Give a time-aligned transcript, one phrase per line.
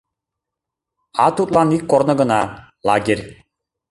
[1.23, 2.41] А тудлан ик корно гына:
[2.87, 3.23] лагерь.